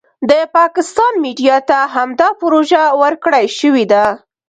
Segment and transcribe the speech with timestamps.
[0.29, 4.05] د پاکستان میډیا ته همدا پروژه ورکړای شوې ده.